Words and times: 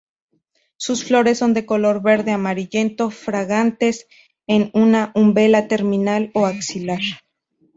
Sus 0.77 1.03
flores 1.03 1.37
son 1.37 1.53
de 1.53 1.67
color 1.67 2.01
verde 2.01 2.31
amarillento, 2.31 3.11
fragantes, 3.11 4.07
en 4.47 4.71
una 4.73 5.11
umbela 5.13 5.67
terminal 5.67 6.31
o 6.33 6.47
axilar. 6.47 7.01